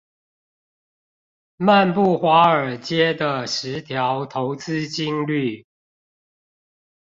[1.57, 5.67] 漫步華爾街的十條投資金律